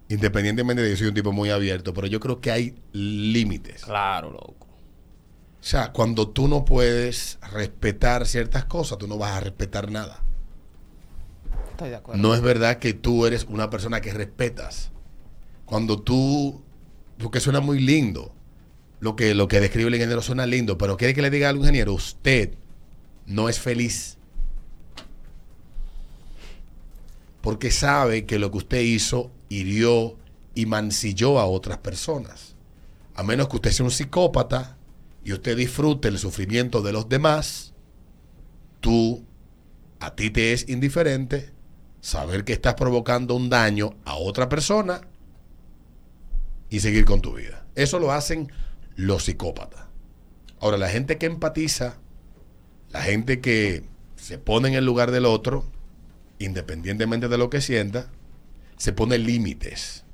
independientemente 0.08 0.82
de 0.82 0.88
que 0.88 0.94
yo 0.94 0.98
soy 0.98 1.08
un 1.08 1.14
tipo 1.14 1.32
muy 1.32 1.50
abierto, 1.50 1.92
pero 1.94 2.06
yo 2.06 2.20
creo 2.20 2.40
que 2.40 2.52
hay 2.52 2.76
límites. 2.92 3.84
Claro, 3.84 4.30
loco. 4.30 4.68
O 5.60 5.66
sea, 5.66 5.90
cuando 5.90 6.28
tú 6.28 6.46
no 6.46 6.64
puedes 6.64 7.40
respetar 7.52 8.24
ciertas 8.24 8.66
cosas, 8.66 8.98
tú 8.98 9.08
no 9.08 9.18
vas 9.18 9.32
a 9.32 9.40
respetar 9.40 9.90
nada. 9.90 10.22
Estoy 11.72 11.90
de 11.90 11.96
acuerdo. 11.96 12.22
No 12.22 12.34
es 12.34 12.40
verdad 12.40 12.78
que 12.78 12.94
tú 12.94 13.26
eres 13.26 13.46
una 13.48 13.68
persona 13.68 14.00
que 14.00 14.12
respetas. 14.12 14.92
Cuando 15.64 16.00
tú, 16.00 16.62
porque 17.18 17.40
suena 17.40 17.58
muy 17.58 17.80
lindo, 17.80 18.32
lo 19.04 19.16
que, 19.16 19.34
lo 19.34 19.48
que 19.48 19.60
describe 19.60 19.88
el 19.88 19.96
ingeniero 19.96 20.22
suena 20.22 20.46
lindo, 20.46 20.78
pero 20.78 20.96
quiere 20.96 21.12
que 21.12 21.20
le 21.20 21.28
diga 21.28 21.50
al 21.50 21.58
ingeniero, 21.58 21.92
usted 21.92 22.54
no 23.26 23.50
es 23.50 23.60
feliz. 23.60 24.16
Porque 27.42 27.70
sabe 27.70 28.24
que 28.24 28.38
lo 28.38 28.50
que 28.50 28.56
usted 28.56 28.80
hizo 28.80 29.30
hirió 29.50 30.16
y 30.54 30.64
mancilló 30.64 31.38
a 31.38 31.44
otras 31.44 31.76
personas. 31.76 32.54
A 33.14 33.22
menos 33.22 33.50
que 33.50 33.56
usted 33.56 33.72
sea 33.72 33.84
un 33.84 33.90
psicópata 33.90 34.78
y 35.22 35.34
usted 35.34 35.54
disfrute 35.54 36.08
el 36.08 36.18
sufrimiento 36.18 36.80
de 36.80 36.92
los 36.92 37.06
demás, 37.06 37.74
tú, 38.80 39.22
a 40.00 40.14
ti 40.14 40.30
te 40.30 40.54
es 40.54 40.66
indiferente 40.70 41.52
saber 42.00 42.44
que 42.44 42.54
estás 42.54 42.72
provocando 42.72 43.34
un 43.34 43.50
daño 43.50 43.96
a 44.06 44.16
otra 44.16 44.48
persona 44.48 45.02
y 46.70 46.80
seguir 46.80 47.04
con 47.04 47.20
tu 47.20 47.34
vida. 47.34 47.66
Eso 47.74 47.98
lo 47.98 48.10
hacen 48.10 48.50
los 48.96 49.24
psicópatas. 49.24 49.86
Ahora, 50.60 50.78
la 50.78 50.88
gente 50.88 51.18
que 51.18 51.26
empatiza, 51.26 51.98
la 52.90 53.02
gente 53.02 53.40
que 53.40 53.84
se 54.16 54.38
pone 54.38 54.68
en 54.68 54.74
el 54.74 54.84
lugar 54.84 55.10
del 55.10 55.26
otro, 55.26 55.64
independientemente 56.38 57.28
de 57.28 57.38
lo 57.38 57.50
que 57.50 57.60
sienta, 57.60 58.10
se 58.76 58.92
pone 58.92 59.18
límites. 59.18 60.04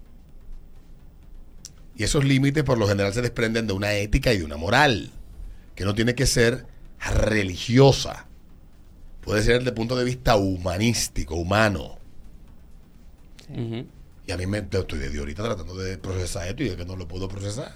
Y 1.97 2.05
esos 2.05 2.25
límites 2.25 2.65
por 2.65 2.79
lo 2.79 2.89
general 2.89 3.13
se 3.13 3.23
desprenden 3.23 3.67
de 3.67 3.75
una 3.75 3.93
ética 3.93 4.33
y 4.33 4.39
de 4.39 4.45
una 4.45 4.57
moral, 4.57 5.11
que 5.75 5.85
no 5.85 5.95
tiene 5.95 6.15
que 6.15 6.27
ser 6.27 6.67
religiosa. 7.15 8.27
Puede 9.21 9.43
ser 9.43 9.59
desde 9.59 9.71
el 9.71 9.75
punto 9.75 9.97
de 9.97 10.05
vista 10.05 10.37
humanístico, 10.37 11.35
humano. 11.37 11.99
Y 14.27 14.33
a 14.33 14.37
mí 14.37 14.47
me 14.47 14.59
estoy 14.59 14.99
de 14.99 15.19
ahorita 15.19 15.43
tratando 15.43 15.75
de 15.77 15.99
procesar 15.99 16.49
esto 16.49 16.63
y 16.63 16.69
es 16.69 16.77
que 16.77 16.85
no 16.85 16.97
lo 16.97 17.07
puedo 17.07 17.29
procesar. 17.29 17.75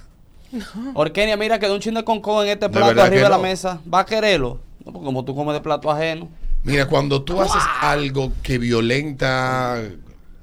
Orkenia, 0.95 1.37
mira, 1.37 1.59
quedó 1.59 1.75
un 1.75 1.81
chin 1.81 1.95
de 1.95 2.05
concón 2.05 2.45
en 2.47 2.53
este 2.53 2.69
plato 2.69 3.03
arriba 3.03 3.25
de 3.25 3.29
la 3.31 3.37
no. 3.37 3.43
mesa. 3.43 3.81
¿Va 3.93 4.01
a 4.01 4.07
quererlo? 4.07 4.61
No, 4.85 4.93
porque 4.93 5.07
como 5.07 5.25
tú 5.25 5.35
comes 5.35 5.55
de 5.55 5.61
plato 5.61 5.91
ajeno. 5.91 6.29
Mira, 6.63 6.87
cuando 6.87 7.23
tú 7.23 7.41
haces 7.41 7.63
algo 7.81 8.33
que 8.43 8.59
violenta 8.59 9.83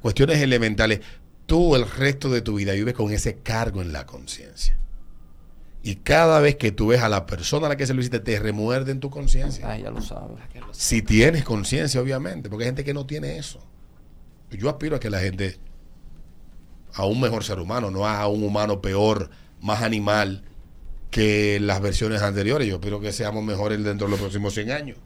cuestiones 0.02 0.40
elementales, 0.40 1.02
tú 1.46 1.76
el 1.76 1.90
resto 1.90 2.30
de 2.30 2.42
tu 2.42 2.56
vida 2.56 2.74
vives 2.74 2.94
con 2.94 3.12
ese 3.12 3.38
cargo 3.38 3.82
en 3.82 3.92
la 3.92 4.06
conciencia. 4.06 4.78
Y 5.84 5.96
cada 5.96 6.40
vez 6.40 6.58
que 6.58 6.72
tú 6.72 6.88
ves 6.88 7.02
a 7.02 7.10
la 7.10 7.26
persona 7.26 7.66
a 7.66 7.70
la 7.70 7.76
que 7.76 7.88
se 7.88 7.94
lo 7.94 8.02
hiciste, 8.02 8.20
te 8.20 8.38
remuerde 8.40 8.92
en 8.92 9.00
tu 9.00 9.10
conciencia. 9.10 9.68
Ay, 9.68 9.82
ya 9.82 9.90
lo 9.90 10.02
sabes. 10.02 10.38
Si 10.72 11.02
tienes 11.02 11.44
conciencia, 11.44 12.00
obviamente, 12.00 12.50
porque 12.50 12.66
hay 12.66 12.68
gente 12.68 12.84
que 12.84 12.94
no 12.94 13.08
tiene 13.08 13.38
eso. 13.38 13.60
Yo 14.52 14.70
aspiro 14.70 14.98
a 14.98 15.00
que 15.00 15.10
la 15.10 15.20
gente, 15.20 15.58
a 16.94 17.06
un 17.06 17.20
mejor 17.20 17.44
ser 17.44 17.60
humano, 17.60 17.90
no 17.90 18.08
a 18.08 18.28
un 18.28 18.44
humano 18.44 18.80
peor, 18.80 19.32
más 19.62 19.82
animal 19.84 20.44
que 21.10 21.60
las 21.60 21.82
versiones 21.82 22.22
anteriores. 22.22 22.68
Yo 22.68 22.76
espero 22.76 23.00
que 23.00 23.12
seamos 23.12 23.44
mejores 23.44 23.84
dentro 23.84 24.08
de 24.08 24.12
los 24.12 24.20
próximos 24.20 24.54
100 24.54 24.72
años. 24.72 24.98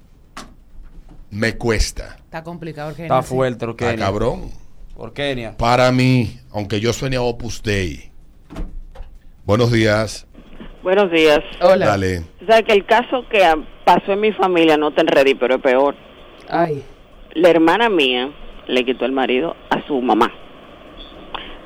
Me 1.31 1.57
cuesta. 1.57 2.17
Está 2.19 2.43
complicado. 2.43 2.89
Orkenia, 2.89 3.05
Está 3.07 3.21
fuerte, 3.23 3.65
Ah, 3.65 3.69
Orkenia. 3.69 3.97
cabrón. 3.97 4.51
Orkenia. 4.95 5.57
Para 5.57 5.91
mí, 5.91 6.39
aunque 6.51 6.79
yo 6.79 6.93
suene 6.93 7.15
a 7.17 7.21
Opus 7.21 7.61
Dei. 7.61 8.11
Buenos 9.45 9.71
días. 9.71 10.25
Buenos 10.83 11.11
días. 11.11 11.39
Hola. 11.61 11.87
Dale. 11.87 12.19
O 12.41 12.45
sea, 12.45 12.61
que 12.61 12.73
el 12.73 12.85
caso 12.85 13.27
que 13.29 13.41
pasó 13.83 14.13
en 14.13 14.19
mi 14.21 14.31
familia 14.31 14.77
no 14.77 14.93
tan 14.93 15.07
ready, 15.07 15.33
pero 15.35 15.55
es 15.55 15.61
peor. 15.61 15.95
Ay. 16.47 16.83
La 17.33 17.49
hermana 17.49 17.89
mía 17.89 18.31
le 18.67 18.85
quitó 18.85 19.05
el 19.05 19.11
marido 19.11 19.55
a 19.69 19.85
su 19.87 19.99
mamá. 20.01 20.31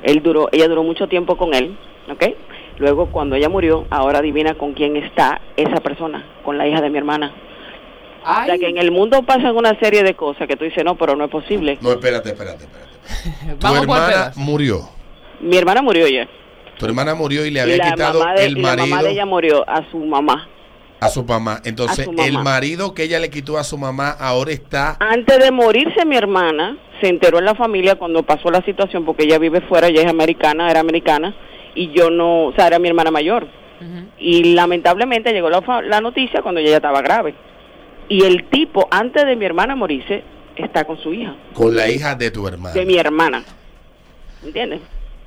Él 0.02 0.22
duró, 0.22 0.48
ella 0.52 0.66
duró 0.68 0.82
mucho 0.82 1.06
tiempo 1.08 1.36
con 1.36 1.54
él, 1.54 1.78
¿ok? 2.10 2.24
Luego, 2.80 3.06
cuando 3.12 3.36
ella 3.36 3.48
murió, 3.48 3.86
ahora 3.90 4.18
adivina 4.18 4.54
con 4.54 4.72
quién 4.72 4.96
está 4.96 5.40
esa 5.56 5.76
persona, 5.76 6.24
con 6.42 6.58
la 6.58 6.66
hija 6.66 6.80
de 6.80 6.90
mi 6.90 6.98
hermana. 6.98 7.32
O 8.24 8.44
sea 8.46 8.58
que 8.58 8.68
en 8.68 8.78
el 8.78 8.90
mundo 8.90 9.22
pasan 9.22 9.56
una 9.56 9.78
serie 9.78 10.02
de 10.02 10.14
cosas 10.14 10.48
que 10.48 10.56
tú 10.56 10.64
dices, 10.64 10.84
no, 10.84 10.96
pero 10.96 11.14
no 11.14 11.24
es 11.26 11.30
posible. 11.30 11.78
No, 11.80 11.92
espérate, 11.92 12.30
espérate, 12.30 12.64
espérate. 12.64 12.90
Tu 13.60 13.66
Vamos 13.66 13.82
hermana 13.82 14.32
murió. 14.36 14.88
Mi 15.40 15.56
hermana 15.56 15.80
murió 15.82 16.06
ya. 16.08 16.28
Tu 16.78 16.86
hermana 16.86 17.14
murió 17.14 17.44
y 17.46 17.50
le 17.50 17.58
Y 17.60 17.62
había 17.62 17.76
la, 17.76 17.90
quitado 17.92 18.18
mamá 18.18 18.34
de, 18.34 18.44
el 18.46 18.58
y 18.58 18.62
la 18.62 18.68
mamá 18.68 18.86
marido 18.86 19.02
de 19.04 19.10
ella 19.12 19.26
murió 19.26 19.68
a 19.68 19.90
su 19.90 19.98
mamá. 19.98 20.48
a 21.00 21.08
su 21.08 21.22
mamá. 21.24 21.60
Entonces, 21.64 22.00
A 22.00 22.04
su 22.04 22.12
mamá. 22.12 22.26
el 22.26 22.38
marido 22.38 22.94
que 22.94 23.02
ella 23.04 23.18
le 23.18 23.28
quitó 23.30 23.58
a 23.58 23.64
su 23.64 23.76
mamá 23.78 24.10
ahora 24.10 24.52
está. 24.52 24.96
Antes 25.00 25.38
de 25.38 25.50
morirse 25.50 26.04
mi 26.06 26.16
hermana, 26.16 26.76
se 27.00 27.08
enteró 27.08 27.38
en 27.38 27.44
la 27.46 27.54
familia 27.54 27.96
cuando 27.96 28.22
pasó 28.22 28.50
la 28.50 28.62
situación, 28.64 29.04
porque 29.04 29.24
ella 29.24 29.38
vive 29.38 29.60
fuera, 29.62 29.88
ella 29.88 30.02
es 30.02 30.08
americana, 30.08 30.70
era 30.70 30.80
americana, 30.80 31.34
y 31.74 31.90
yo 31.92 32.10
no, 32.10 32.46
o 32.46 32.52
sea, 32.54 32.66
era 32.66 32.78
mi 32.78 32.88
hermana 32.88 33.10
mayor. 33.10 33.46
Y 34.18 34.52
lamentablemente 34.54 35.32
llegó 35.32 35.48
la, 35.48 35.62
fa- 35.62 35.80
la 35.80 36.00
noticia 36.02 36.42
cuando 36.42 36.60
ella 36.60 36.70
ya 36.70 36.76
estaba 36.76 37.00
grave. 37.00 37.34
Y 38.10 38.24
el 38.24 38.44
tipo, 38.50 38.86
antes 38.90 39.24
de 39.24 39.36
mi 39.36 39.46
hermana 39.46 39.74
morirse, 39.74 40.22
está 40.56 40.84
con 40.84 40.98
su 40.98 41.14
hija, 41.14 41.34
Con 41.54 41.74
la 41.74 41.88
hija 41.88 42.14
de 42.14 42.30
tu 42.30 42.46
hermana. 42.46 42.74
de 42.74 42.84
mi 42.84 42.96
hermana. 42.98 43.42
¿Entiendes? 44.44 44.80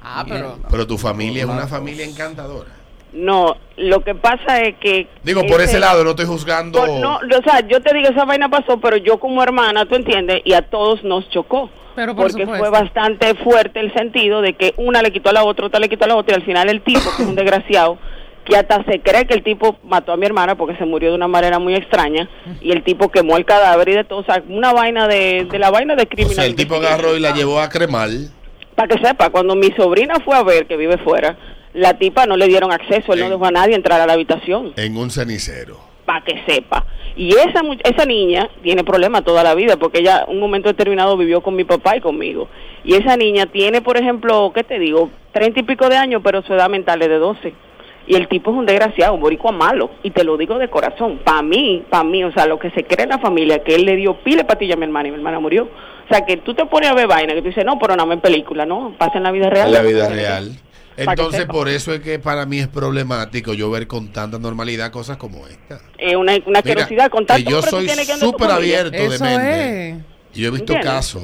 Ah, 0.03 0.25
pero. 0.27 0.57
Pero 0.69 0.85
tu 0.87 0.97
familia 0.97 1.43
es 1.43 1.49
una 1.49 1.67
familia 1.67 2.05
encantadora. 2.05 2.69
No, 3.13 3.55
lo 3.77 4.03
que 4.03 4.15
pasa 4.15 4.61
es 4.61 4.75
que... 4.77 5.07
Digo, 5.23 5.41
por 5.47 5.61
ese 5.61 5.71
ese- 5.71 5.79
lado, 5.79 6.03
no 6.03 6.11
estoy 6.11 6.25
juzgando. 6.25 6.79
Por- 6.79 6.89
no, 6.99 7.17
o 7.17 7.43
sea, 7.43 7.59
yo 7.67 7.79
te 7.81 7.93
digo, 7.93 8.09
esa 8.09 8.25
vaina 8.25 8.49
pasó, 8.49 8.79
pero 8.79 8.97
yo 8.97 9.19
como 9.19 9.41
hermana, 9.43 9.85
tú 9.85 9.95
entiendes, 9.95 10.41
y 10.45 10.53
a 10.53 10.63
todos 10.63 11.03
nos 11.03 11.29
chocó. 11.29 11.69
Pero 11.95 12.15
por 12.15 12.27
porque 12.27 12.43
supuesto. 12.43 12.57
fue 12.65 12.69
bastante 12.69 13.35
fuerte 13.35 13.79
el 13.79 13.93
sentido 13.93 14.41
de 14.41 14.53
que 14.53 14.73
una 14.77 15.01
le 15.01 15.11
quitó 15.11 15.29
a 15.29 15.33
la 15.33 15.43
otra, 15.43 15.67
otra 15.67 15.79
le 15.79 15.89
quitó 15.89 16.05
a 16.05 16.07
la 16.07 16.15
otra, 16.15 16.33
y 16.35 16.39
al 16.39 16.45
final 16.45 16.69
el 16.69 16.81
tipo, 16.81 17.01
que 17.15 17.23
es 17.23 17.29
un 17.29 17.35
desgraciado, 17.35 17.97
que 18.45 18.57
hasta 18.57 18.83
se 18.83 18.99
cree 18.99 19.25
que 19.25 19.33
el 19.35 19.43
tipo 19.43 19.77
mató 19.83 20.11
a 20.11 20.17
mi 20.17 20.25
hermana 20.25 20.55
porque 20.55 20.75
se 20.75 20.85
murió 20.85 21.09
de 21.11 21.15
una 21.15 21.27
manera 21.27 21.59
muy 21.59 21.75
extraña, 21.75 22.27
y 22.61 22.71
el 22.71 22.83
tipo 22.83 23.09
quemó 23.09 23.37
el 23.37 23.45
cadáver 23.45 23.89
y 23.89 23.93
de 23.93 24.03
todo, 24.03 24.19
o 24.19 24.23
sea, 24.23 24.43
una 24.49 24.73
vaina 24.73 25.07
de, 25.07 25.47
de 25.49 25.59
la 25.59 25.69
vaina 25.71 25.95
de 25.95 26.03
O 26.03 26.07
criminal. 26.07 26.35
sea, 26.35 26.45
el 26.45 26.55
tipo 26.55 26.75
agarró 26.75 27.15
y 27.15 27.19
la 27.19 27.33
llevó 27.33 27.59
a 27.59 27.69
cremar. 27.69 28.09
Para 28.75 28.87
que 28.87 29.05
sepa, 29.05 29.29
cuando 29.29 29.55
mi 29.55 29.71
sobrina 29.71 30.15
fue 30.25 30.35
a 30.35 30.43
ver, 30.43 30.65
que 30.65 30.75
vive 30.77 30.97
fuera, 30.97 31.37
la 31.73 31.93
tipa 31.97 32.25
no 32.25 32.35
le 32.37 32.47
dieron 32.47 32.71
acceso, 32.71 33.13
él 33.13 33.19
no 33.19 33.29
dejó 33.29 33.45
a 33.45 33.51
nadie 33.51 33.75
entrar 33.75 34.01
a 34.01 34.05
la 34.07 34.13
habitación 34.13 34.73
En 34.75 34.97
un 34.97 35.09
cenicero. 35.11 35.79
Para 36.05 36.23
que 36.23 36.41
sepa. 36.47 36.85
Y 37.15 37.29
esa 37.29 37.61
esa 37.83 38.05
niña 38.05 38.49
tiene 38.61 38.83
problemas 38.83 39.23
toda 39.23 39.43
la 39.43 39.53
vida 39.53 39.77
porque 39.77 39.99
ella 39.99 40.25
un 40.27 40.39
momento 40.39 40.69
determinado 40.69 41.15
vivió 41.17 41.41
con 41.41 41.55
mi 41.55 41.63
papá 41.63 41.95
y 41.97 42.01
conmigo. 42.01 42.47
Y 42.83 42.95
esa 42.95 43.15
niña 43.17 43.45
tiene, 43.45 43.81
por 43.81 43.97
ejemplo, 43.97 44.51
¿qué 44.53 44.63
te 44.63 44.79
digo? 44.79 45.09
Treinta 45.31 45.59
y 45.59 45.63
pico 45.63 45.89
de 45.89 45.97
años, 45.97 46.21
pero 46.23 46.41
su 46.41 46.53
edad 46.53 46.69
mental 46.69 47.01
es 47.01 47.09
de 47.09 47.17
12. 47.17 47.53
Y 48.05 48.15
el 48.15 48.27
tipo 48.27 48.51
es 48.51 48.57
un 48.57 48.65
desgraciado, 48.65 49.13
un 49.13 49.21
boricua 49.21 49.51
malo. 49.51 49.91
Y 50.03 50.11
te 50.11 50.23
lo 50.23 50.35
digo 50.37 50.57
de 50.57 50.69
corazón. 50.69 51.19
Para 51.23 51.41
mí, 51.41 51.83
para 51.89 52.03
mí, 52.03 52.23
o 52.23 52.33
sea, 52.33 52.45
lo 52.45 52.59
que 52.59 52.69
se 52.71 52.83
cree 52.83 53.03
en 53.03 53.09
la 53.09 53.19
familia, 53.19 53.63
que 53.63 53.75
él 53.75 53.85
le 53.85 53.95
dio 53.95 54.15
pile 54.15 54.43
patilla 54.43 54.73
a 54.73 54.77
mi 54.77 54.83
hermana 54.83 55.07
y 55.07 55.11
mi 55.11 55.17
hermana 55.17 55.39
murió. 55.39 55.63
O 55.63 56.13
sea, 56.13 56.25
que 56.25 56.37
tú 56.37 56.53
te 56.53 56.65
pones 56.65 56.89
a 56.89 56.93
ver 56.93 57.07
vaina, 57.07 57.33
que 57.33 57.41
tú 57.41 57.47
dices, 57.47 57.63
no, 57.63 57.79
pero 57.79 57.95
no 57.95 58.11
en 58.11 58.19
película, 58.19 58.65
no, 58.65 58.93
pasa 58.97 59.17
en 59.17 59.23
la 59.23 59.31
vida 59.31 59.49
real. 59.49 59.67
En 59.67 59.73
la 59.73 59.81
vida 59.81 60.09
real. 60.09 60.51
Entonces, 60.97 61.45
por 61.45 61.69
eso 61.69 61.93
es 61.93 62.01
que 62.01 62.19
para 62.19 62.45
mí 62.45 62.59
es 62.59 62.67
problemático 62.67 63.53
yo 63.53 63.69
ver 63.71 63.87
con 63.87 64.11
tanta 64.11 64.37
normalidad 64.39 64.91
cosas 64.91 65.17
como 65.17 65.47
esta. 65.47 65.81
Es 65.97 66.15
una, 66.15 66.33
una 66.45 66.61
Mira, 66.89 67.09
con 67.09 67.25
tanto 67.25 67.43
que 67.45 67.51
yo 67.51 67.61
soy 67.61 67.87
súper 68.19 68.51
abierto 68.51 68.91
de 68.91 69.05
Eso 69.15 69.23
mente. 69.23 69.89
es. 69.89 69.97
Y 70.33 70.41
Yo 70.41 70.47
he 70.47 70.51
visto 70.51 70.73
¿Entiendes? 70.73 70.85
casos. 70.85 71.23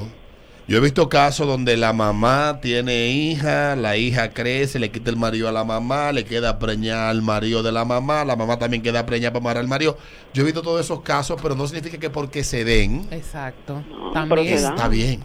Yo 0.68 0.78
he 0.78 0.82
visto 0.82 1.10
casos 1.10 1.48
donde 1.48 1.78
la 1.78 1.94
mamá 1.94 2.60
tiene 2.62 3.08
hija, 3.08 3.76
la 3.76 3.98
hija 3.98 4.30
crece, 4.36 4.78
le 4.78 4.92
quita 4.92 5.10
el 5.10 5.18
marido 5.18 5.50
a 5.50 5.52
la 5.52 5.64
mamá, 5.64 6.12
le 6.12 6.26
queda 6.26 6.60
preñada 6.60 7.10
al 7.10 7.24
marido 7.24 7.64
de 7.64 7.72
la 7.72 7.86
mamá, 7.86 8.24
la 8.24 8.36
mamá 8.36 8.60
también 8.60 8.84
queda 8.84 9.04
preñada 9.08 9.34
para 9.34 9.42
amar 9.42 9.58
al 9.58 9.68
marido. 9.68 9.98
Yo 10.32 10.44
he 10.44 10.46
visto 10.46 10.62
todos 10.62 10.80
esos 10.82 11.02
casos, 11.02 11.40
pero 11.42 11.56
no 11.56 11.66
significa 11.66 11.98
que 11.98 12.12
porque 12.12 12.44
se 12.44 12.64
den, 12.66 13.08
Exacto. 13.10 13.84
También. 14.14 14.48
está 14.54 14.88
bien. 14.88 15.22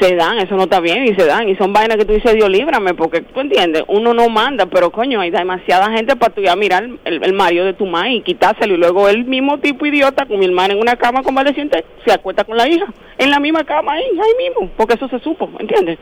Se 0.00 0.14
dan, 0.16 0.38
eso 0.38 0.54
no 0.56 0.64
está 0.64 0.80
bien 0.80 1.04
y 1.04 1.14
se 1.14 1.24
dan 1.26 1.48
y 1.48 1.56
son 1.56 1.72
vainas 1.72 1.96
que 1.96 2.04
tú 2.04 2.12
dices, 2.12 2.34
Dios 2.34 2.48
líbrame, 2.50 2.94
porque 2.94 3.20
tú 3.22 3.40
entiendes, 3.40 3.82
uno 3.88 4.14
no 4.14 4.28
manda, 4.28 4.66
pero 4.66 4.90
coño, 4.90 5.20
hay 5.20 5.30
demasiada 5.30 5.90
gente 5.92 6.16
para 6.16 6.34
tú 6.34 6.40
ya 6.40 6.54
mirar 6.56 6.88
el, 7.04 7.22
el 7.24 7.32
marido 7.32 7.64
de 7.64 7.72
tu 7.74 7.86
madre 7.86 8.14
y 8.14 8.22
quitárselo 8.22 8.74
y 8.74 8.76
luego 8.78 9.08
el 9.08 9.24
mismo 9.24 9.58
tipo 9.58 9.86
idiota 9.86 10.26
con 10.26 10.38
mi 10.38 10.46
hermana 10.46 10.74
en 10.74 10.80
una 10.80 10.96
cama 10.96 11.22
convaleciente 11.22 11.84
se 12.04 12.12
acuesta 12.12 12.44
con 12.44 12.56
la 12.56 12.68
hija, 12.68 12.86
en 13.18 13.30
la 13.30 13.40
misma 13.40 13.64
cama 13.64 13.92
ahí, 13.92 14.02
ahí 14.04 14.46
mismo, 14.48 14.70
porque 14.76 14.94
eso 14.94 15.08
se 15.08 15.18
supo, 15.20 15.50
¿entiendes? 15.58 15.98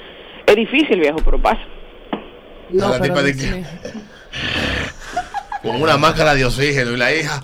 Es 0.47 0.57
difícil, 0.57 1.00
viejo, 1.00 1.19
pero 1.25 1.41
pasa. 1.41 1.61
No, 2.71 2.88
la 2.88 2.93
pero 3.00 3.03
tipa 3.05 3.23
de 3.23 3.33
Dios 3.33 3.45
que- 3.50 3.57
mío. 3.57 3.67
con 5.62 5.83
una 5.83 5.97
máscara 5.97 6.35
de 6.35 6.45
oxígeno 6.45 6.93
y 6.93 6.97
la 6.97 7.12
hija 7.15 7.41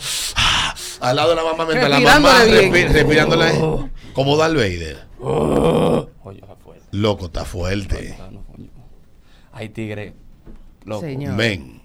al 1.01 1.17
lado 1.17 1.31
de 1.31 1.37
la 1.37 1.43
mamá 1.45 1.65
mientras 1.65 1.91
la 1.91 1.99
mamá 2.01 2.31
respi- 2.45 2.89
respirándole 2.93 3.47
como 4.13 4.37
Darth 4.37 4.55
Vader. 4.55 4.97
Fuerte. 5.19 5.92
Loco, 6.93 7.27
está 7.27 7.45
fuerte. 7.47 8.15
Hay 9.53 9.71
tigre. 9.71 10.13
Loco. 10.85 11.01
Señor. 11.01 11.37
Ven. 11.37 11.81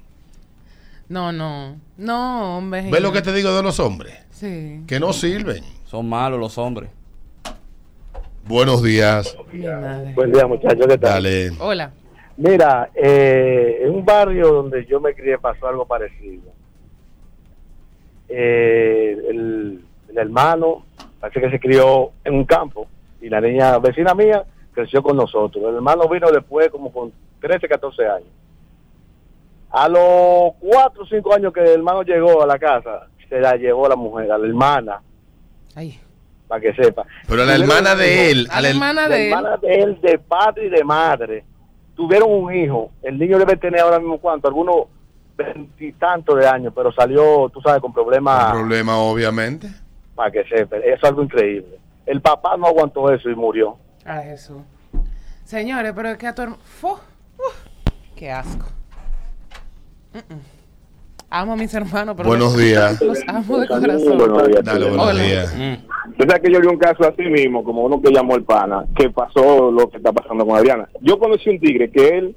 No, 1.08 1.32
no. 1.32 1.78
No, 1.98 2.58
hombre. 2.58 2.90
¿Ves 2.92 3.02
lo 3.02 3.14
que 3.14 3.22
te 3.22 3.32
digo 3.32 3.56
de 3.56 3.64
los 3.64 3.80
hombres? 3.80 4.14
Sí. 4.32 4.84
Que 4.86 5.00
no 5.00 5.14
sirven. 5.14 5.64
Son 5.86 6.08
malos 6.08 6.40
los 6.40 6.58
hombres. 6.58 6.90
Buenos 8.46 8.84
días. 8.84 9.38
Buen 10.14 10.32
día, 10.34 10.46
muchachos. 10.46 10.86
¿Qué 10.88 10.98
tal? 10.98 11.24
Dale. 11.24 11.52
Hola. 11.60 11.92
Mira, 12.36 12.90
eh, 12.94 13.80
en 13.84 13.92
un 13.92 14.06
barrio 14.06 14.52
donde 14.52 14.86
yo 14.86 15.00
me 15.00 15.16
crié 15.16 15.38
pasó 15.38 15.68
algo 15.68 15.86
parecido. 15.86 16.52
Eh, 18.28 19.18
el, 19.30 19.82
el 20.10 20.18
hermano 20.18 20.86
parece 21.22 21.40
que 21.40 21.50
se 21.50 21.60
crió 21.62 22.12
en 22.26 22.36
un 22.36 22.46
campo 22.46 22.88
y 23.22 23.30
la 23.30 23.40
niña 23.40 23.80
vecina 23.80 24.14
mía 24.14 24.44
creció 24.78 25.02
con 25.02 25.18
nosotros. 25.18 25.64
El 25.70 25.76
hermano 25.76 26.08
vino 26.08 26.30
después 26.32 26.70
como 26.70 26.92
con 26.92 27.12
13, 27.42 27.68
14 27.68 28.06
años. 28.06 28.30
A 29.72 29.90
los 29.90 30.54
4 30.60 31.02
o 31.04 31.06
5 31.08 31.34
años 31.34 31.52
que 31.52 31.62
el 31.62 31.68
hermano 31.80 32.04
llegó 32.04 32.44
a 32.44 32.46
la 32.46 32.60
casa, 32.60 33.08
se 33.28 33.40
la 33.40 33.56
llevó 33.56 33.90
la 33.90 33.96
mujer, 33.96 34.32
a 34.32 34.38
la 34.38 34.48
hermana, 34.48 35.02
Ay. 35.76 36.00
para 36.48 36.62
que 36.62 36.74
sepa. 36.76 37.06
Pero 37.28 37.42
a 37.42 37.46
la 37.46 37.56
hermana 37.56 37.96
de 37.96 38.30
él, 38.32 38.48
A 38.52 38.62
la 38.62 38.70
hermana 38.70 39.10
de 39.10 39.28
él. 39.28 39.34
hermana 39.34 39.58
de 39.58 39.80
él, 39.80 40.00
de 40.02 40.20
padre 40.20 40.68
y 40.68 40.70
de 40.70 40.84
madre, 40.84 41.44
tuvieron 41.96 42.32
un 42.32 42.54
hijo. 42.56 42.92
El 43.02 43.18
niño 43.18 43.40
debe 43.40 43.58
tener 43.58 43.82
ahora 43.82 43.98
mismo 44.00 44.20
cuánto, 44.20 44.48
algunos 44.48 44.84
veintitantos 45.36 46.38
de 46.40 46.48
años, 46.48 46.72
pero 46.76 46.92
salió, 46.94 47.50
tú 47.50 47.60
sabes, 47.62 47.82
con 47.82 47.92
problemas, 47.94 48.54
un 48.54 48.60
problema, 48.60 48.98
obviamente. 49.00 49.68
para 50.16 50.32
que 50.32 50.44
sepa. 50.46 50.78
Eso 50.78 50.96
es 50.96 51.04
algo 51.04 51.24
increíble. 51.24 51.78
El 52.06 52.22
papá 52.22 52.56
no 52.58 52.68
aguantó 52.68 53.12
eso 53.12 53.30
y 53.30 53.36
murió. 53.36 53.76
Ay, 54.08 54.24
Jesús. 54.30 54.62
Señores, 55.44 55.92
pero 55.94 56.10
es 56.10 56.18
que 56.18 56.28
a 56.28 56.34
tu 56.34 56.42
hermano. 56.44 56.62
¡Qué 58.16 58.32
asco! 58.32 58.66
Amo 61.30 61.54
a 61.54 61.56
mis 61.58 61.74
hermanos, 61.74 62.16
pero. 62.16 62.30
Buenos 62.30 62.58
días. 62.58 63.02
Los 63.02 63.20
amo 63.28 63.60
de 63.60 63.68
corazón. 63.68 64.18
Buenos 64.18 64.48
días. 64.48 64.64
Dale, 64.64 64.86
buenos 64.88 65.10
Hola. 65.10 65.22
días. 65.22 65.54
Mm. 65.58 66.20
Sabes 66.20 66.40
que 66.42 66.54
yo 66.54 66.62
vi 66.62 66.68
un 66.68 66.78
caso 66.78 67.06
así 67.06 67.24
mismo, 67.24 67.66
como 67.66 67.84
uno 67.84 68.02
que 68.02 68.10
llamó 68.14 68.38
el 68.38 68.44
pana, 68.46 68.86
que 68.96 69.10
pasó 69.10 69.72
lo 69.72 69.90
que 69.90 69.98
está 69.98 70.14
pasando 70.14 70.46
con 70.46 70.56
Adriana. 70.56 70.88
Yo 71.02 71.20
conocí 71.20 71.50
un 71.50 71.60
tigre 71.60 71.92
que 71.92 72.18
él 72.18 72.36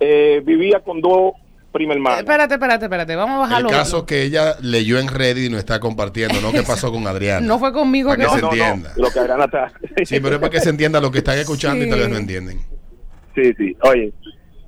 eh, 0.00 0.42
vivía 0.44 0.80
con 0.80 1.00
dos 1.00 1.34
prima 1.72 1.92
Eh, 1.92 1.96
hermanas. 1.96 2.18
Espérate, 2.20 2.54
espérate, 2.54 2.84
espérate. 2.86 3.16
Vamos 3.16 3.34
a 3.40 3.44
El 3.44 3.48
bajarlo. 3.64 3.68
caso 3.70 4.06
que 4.06 4.22
ella 4.22 4.56
leyó 4.62 4.98
en 4.98 5.08
Reddit 5.08 5.46
y 5.46 5.50
no 5.50 5.58
está 5.58 5.80
compartiendo, 5.80 6.40
¿no? 6.40 6.52
¿Qué 6.52 6.62
pasó 6.62 6.90
con 6.92 7.06
Adriana? 7.06 7.46
No 7.46 7.58
fue 7.58 7.72
conmigo 7.72 8.10
Para 8.10 8.24
que 8.24 8.28
que 8.30 8.34
se 8.36 8.40
no, 8.40 8.46
no, 8.48 8.52
entienda. 8.52 8.92
lo 8.96 9.10
que 9.10 9.18
Adriana 9.18 9.44
está. 9.44 9.72
Sí, 10.04 10.20
pero 10.20 10.34
es 10.36 10.40
para 10.40 10.50
que 10.50 10.60
se 10.60 10.70
entienda 10.70 11.00
lo 11.00 11.10
que 11.10 11.18
están 11.18 11.38
escuchando 11.38 11.84
y 11.84 11.90
tal 11.90 11.98
vez 12.00 12.08
no 12.08 12.16
entienden. 12.16 12.60
Sí, 13.34 13.52
sí. 13.56 13.76
Oye, 13.82 14.12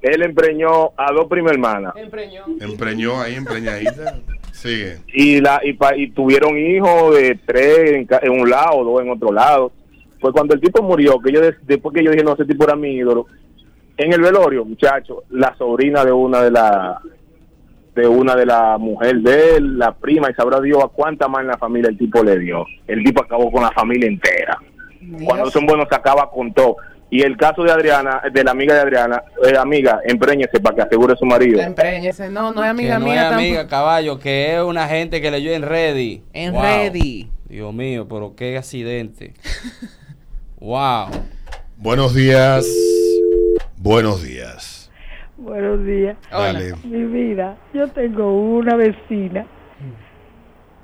él 0.02 0.22
empreñó 0.22 0.92
a 0.96 1.12
dos 1.12 1.26
prima 1.28 1.50
hermanas 1.50 1.92
Empreñó. 1.96 2.44
Empreñó 2.60 3.20
ahí, 3.20 3.34
empreñadita. 3.34 4.18
Sigue. 4.52 4.98
y 5.14 5.40
la 5.40 5.60
y, 5.64 5.72
pa- 5.72 5.96
y 5.96 6.10
tuvieron 6.10 6.58
hijos 6.58 7.14
de 7.16 7.38
tres 7.46 7.92
en, 7.92 8.04
ca- 8.06 8.20
en 8.22 8.30
un 8.32 8.48
lado, 8.50 8.84
dos 8.84 9.00
en 9.02 9.10
otro 9.10 9.32
lado. 9.32 9.72
Pues 10.20 10.34
cuando 10.34 10.54
el 10.54 10.60
tipo 10.60 10.82
murió, 10.82 11.18
que 11.18 11.32
yo 11.32 11.40
des- 11.40 11.56
después 11.66 11.94
que 11.94 12.04
yo 12.04 12.10
dije, 12.10 12.22
no, 12.22 12.34
ese 12.34 12.44
tipo 12.44 12.64
era 12.64 12.76
mi 12.76 12.90
ídolo, 12.94 13.26
en 14.00 14.12
el 14.12 14.20
velorio, 14.20 14.64
muchacho, 14.64 15.24
la 15.30 15.54
sobrina 15.56 16.04
de 16.04 16.12
una 16.12 16.42
de 16.42 16.50
la 16.50 17.00
de 17.94 18.06
una 18.06 18.34
de 18.36 18.46
la 18.46 18.78
mujer 18.78 19.16
de 19.16 19.56
él, 19.56 19.76
la 19.78 19.92
prima, 19.92 20.30
y 20.30 20.34
sabrá 20.34 20.60
Dios 20.60 20.82
a 20.82 20.88
cuánta 20.88 21.26
más 21.28 21.42
en 21.42 21.48
la 21.48 21.58
familia 21.58 21.90
el 21.90 21.98
tipo 21.98 22.22
le 22.22 22.38
dio. 22.38 22.64
El 22.86 23.02
tipo 23.02 23.22
acabó 23.22 23.50
con 23.50 23.62
la 23.62 23.72
familia 23.72 24.08
entera. 24.08 24.58
Cuando 25.24 25.50
son 25.50 25.66
buenos 25.66 25.86
se 25.90 25.96
acaba 25.96 26.30
con 26.30 26.52
todo. 26.54 26.76
Y 27.10 27.22
el 27.22 27.36
caso 27.36 27.64
de 27.64 27.72
Adriana, 27.72 28.22
de 28.32 28.44
la 28.44 28.52
amiga 28.52 28.74
de 28.74 28.80
Adriana, 28.82 29.24
eh, 29.44 29.56
amiga, 29.58 30.00
empréñese 30.04 30.60
para 30.60 30.76
que 30.76 30.82
asegure 30.82 31.16
su 31.16 31.26
marido. 31.26 31.56
La 31.58 31.66
empreñese. 31.66 32.28
No, 32.30 32.52
no 32.52 32.62
es 32.62 32.70
amiga 32.70 32.94
que 32.94 33.00
no 33.00 33.06
mía 33.06 33.14
es 33.14 33.20
tampoco. 33.22 33.38
amiga, 33.40 33.66
caballo, 33.66 34.18
que 34.20 34.54
es 34.54 34.62
una 34.62 34.86
gente 34.86 35.20
que 35.20 35.30
leyó 35.32 35.50
en 35.50 35.62
Reddit. 35.62 36.22
En 36.32 36.52
Wow. 36.52 36.62
Reddit. 36.62 37.28
Dios 37.48 37.74
mío, 37.74 38.06
pero 38.08 38.36
qué 38.36 38.56
accidente. 38.56 39.34
wow. 40.60 41.08
Buenos 41.76 42.14
días. 42.14 42.64
Buenos 43.82 44.22
días. 44.22 44.90
Buenos 45.38 45.82
días. 45.86 46.14
Dale. 46.30 46.74
Mi 46.84 47.02
vida, 47.04 47.56
yo 47.72 47.88
tengo 47.88 48.30
una 48.30 48.76
vecina 48.76 49.46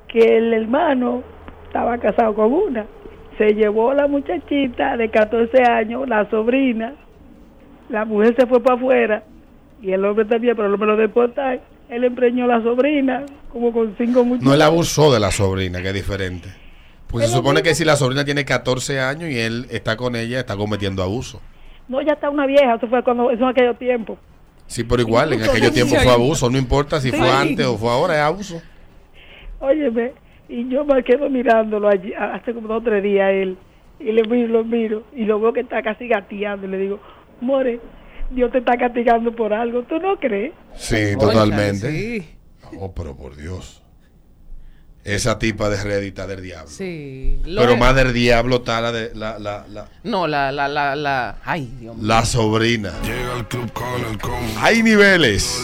que 0.08 0.38
el 0.38 0.54
hermano 0.54 1.22
estaba 1.66 1.98
casado 1.98 2.34
con 2.34 2.54
una. 2.54 2.86
Se 3.36 3.52
llevó 3.52 3.92
la 3.92 4.06
muchachita 4.06 4.96
de 4.96 5.10
14 5.10 5.62
años, 5.64 6.08
la 6.08 6.30
sobrina. 6.30 6.94
La 7.90 8.06
mujer 8.06 8.34
se 8.38 8.46
fue 8.46 8.62
para 8.62 8.76
afuera 8.76 9.24
y 9.82 9.92
el 9.92 10.02
hombre 10.02 10.24
también, 10.24 10.56
pero 10.56 10.68
el 10.68 10.72
hombre 10.72 10.88
lo 10.88 10.96
deportaron. 10.96 11.60
Él 11.90 12.02
empreñó 12.02 12.44
a 12.44 12.46
la 12.46 12.62
sobrina 12.62 13.26
como 13.52 13.74
con 13.74 13.94
cinco 13.98 14.24
muchachos. 14.24 14.48
No, 14.48 14.54
él 14.54 14.62
abusó 14.62 15.12
de 15.12 15.20
la 15.20 15.30
sobrina, 15.32 15.82
que 15.82 15.88
es 15.88 15.94
diferente. 15.94 16.48
Pues 17.08 17.26
se 17.26 17.36
supone 17.36 17.62
que 17.62 17.74
si 17.74 17.84
la 17.84 17.96
sobrina 17.96 18.24
tiene 18.24 18.46
14 18.46 19.00
años 19.00 19.28
y 19.28 19.38
él 19.38 19.66
está 19.68 19.98
con 19.98 20.16
ella, 20.16 20.40
está 20.40 20.56
cometiendo 20.56 21.02
abuso. 21.02 21.42
No, 21.88 22.00
ya 22.02 22.12
está 22.14 22.30
una 22.30 22.46
vieja, 22.46 22.74
eso 22.74 22.88
fue 22.88 23.02
cuando, 23.02 23.30
eso 23.30 23.42
en 23.44 23.48
aquellos 23.48 23.78
tiempos. 23.78 24.18
Sí, 24.66 24.82
pero 24.82 25.02
igual, 25.02 25.32
en 25.32 25.42
aquello 25.42 25.68
sí, 25.68 25.74
tiempo 25.74 25.94
sí. 25.96 26.02
fue 26.02 26.12
abuso, 26.12 26.50
no 26.50 26.58
importa 26.58 27.00
si 27.00 27.10
Sí. 27.10 27.16
fue 27.16 27.30
antes 27.30 27.64
o 27.66 27.76
fue 27.78 27.90
ahora, 27.90 28.14
es 28.14 28.20
abuso. 28.20 28.60
Óyeme, 29.60 30.12
y 30.48 30.68
yo 30.68 30.84
me 30.84 31.02
quedo 31.02 31.30
mirándolo 31.30 31.88
allí, 31.88 32.12
hace 32.12 32.52
como 32.52 32.68
dos 32.68 32.78
o 32.80 32.84
tres 32.84 33.02
días 33.02 33.30
él, 33.32 33.56
y 34.00 34.12
le 34.12 34.22
miro, 34.24 34.48
lo 34.48 34.64
miro, 34.64 35.04
y 35.14 35.24
lo 35.24 35.40
veo 35.40 35.52
que 35.52 35.60
está 35.60 35.82
casi 35.82 36.08
gateando, 36.08 36.66
y 36.66 36.70
le 36.70 36.78
digo, 36.78 37.00
More, 37.40 37.80
Dios 38.30 38.50
te 38.50 38.58
está 38.58 38.76
castigando 38.76 39.32
por 39.34 39.52
algo, 39.52 39.82
¿tú 39.84 39.98
no 39.98 40.18
crees? 40.18 40.52
Sí, 40.74 41.16
totalmente. 41.18 42.26
Oh, 42.80 42.92
pero 42.92 43.16
por 43.16 43.36
Dios. 43.36 43.82
Esa 45.06 45.38
tipa 45.38 45.68
de 45.70 45.80
rédita 45.82 46.26
del 46.26 46.42
diablo. 46.42 46.68
Sí. 46.68 47.38
Pero 47.44 47.72
es- 47.74 47.78
más 47.78 47.94
del 47.94 48.12
diablo 48.12 48.56
está 48.56 48.80
la 48.80 48.90
de 48.90 49.12
la, 49.14 49.38
la, 49.38 49.64
la, 49.70 49.86
No, 50.02 50.26
la, 50.26 50.50
la, 50.50 50.66
la, 50.66 50.96
la. 50.96 51.36
Ay, 51.44 51.70
Dios 51.80 51.94
mío. 51.96 52.04
la 52.06 52.24
sobrina. 52.24 52.92
Hay 54.60 54.82
niveles. 54.82 55.60